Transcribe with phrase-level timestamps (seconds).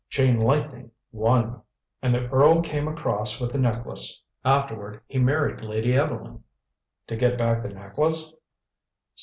[0.09, 1.61] Chain Lightning won.
[2.01, 4.19] And the earl came across with the necklace.
[4.43, 6.43] Afterward he married Lady Evelyn"
[7.05, 8.35] "To get back the necklace?"